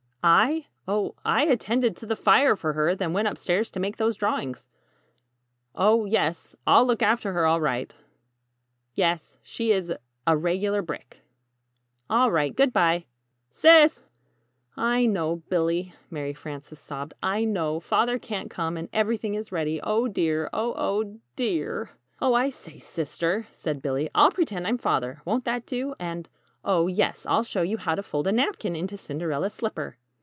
"I? 0.23 0.67
Oh, 0.87 1.15
I 1.25 1.45
attended 1.45 1.97
to 1.97 2.05
the 2.05 2.15
fire 2.15 2.55
for 2.55 2.73
her, 2.73 2.93
then 2.93 3.11
went 3.11 3.27
upstairs 3.27 3.71
to 3.71 3.79
make 3.79 3.97
those 3.97 4.15
drawings." 4.15 4.67
"Oh, 5.73 6.05
yes; 6.05 6.55
I'll 6.67 6.85
look 6.85 7.01
after 7.01 7.33
her, 7.33 7.47
all 7.47 7.59
right." 7.59 7.91
"Yes, 8.93 9.39
she 9.41 9.71
is 9.71 9.91
a 10.27 10.37
regular 10.37 10.83
'brick!'" 10.83 11.21
"All 12.07 12.29
right. 12.31 12.55
Good 12.55 12.71
bye!" 12.71 13.07
"Sis!" 13.49 13.97
[Illustration: 13.99 14.03
"Hello!"] 14.75 14.87
"I 14.89 15.05
know, 15.07 15.35
Billy," 15.49 15.95
Mary 16.11 16.35
Frances 16.35 16.79
sobbed. 16.79 17.15
"I 17.23 17.43
know! 17.43 17.79
Father 17.79 18.19
can't 18.19 18.51
come, 18.51 18.77
and 18.77 18.89
everything 18.93 19.33
is 19.33 19.51
ready. 19.51 19.81
Oh, 19.81 20.07
dear! 20.07 20.51
Oh, 20.53 20.75
oh, 20.77 21.19
de 21.35 21.63
ar!" 21.63 21.89
"Oh, 22.21 22.35
I 22.35 22.51
say, 22.51 22.77
Sister," 22.77 23.47
said 23.51 23.81
Billy; 23.81 24.07
"I'll 24.13 24.29
pretend 24.29 24.67
I'm 24.67 24.77
Father 24.77 25.23
won't 25.25 25.45
that 25.45 25.65
do? 25.65 25.95
And 25.99 26.29
oh, 26.63 26.85
yes! 26.85 27.25
I'll 27.25 27.43
show 27.43 27.63
you 27.63 27.77
how 27.77 27.95
to 27.95 28.03
fold 28.03 28.27
a 28.27 28.31
napkin 28.31 28.75
into 28.75 28.97
'Cinderella's 28.97 29.55
slipper!'" 29.55 29.97